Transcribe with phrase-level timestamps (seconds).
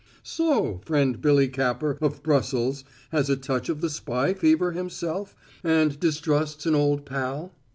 [0.23, 0.81] "So?
[0.83, 6.65] Friend Billy Capper, of Brussels, has a touch of the spy fever himself, and distrusts
[6.65, 7.53] an old pal?"